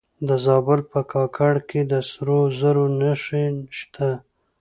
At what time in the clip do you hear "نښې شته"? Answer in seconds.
2.99-4.09